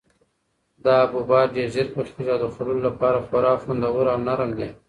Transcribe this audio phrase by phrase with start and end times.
[0.85, 4.69] دا حبوبات ډېر ژر پخیږي او د خوړلو لپاره خورا خوندور او نرم دي.